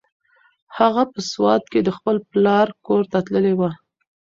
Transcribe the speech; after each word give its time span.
هغه 0.77 1.03
په 1.11 1.19
سوات 1.31 1.63
کې 1.71 1.79
د 1.83 1.89
خپل 1.97 2.15
پلار 2.31 2.67
کور 2.85 3.03
ته 3.11 3.17
تللې 3.27 3.53
وه. 3.59 3.71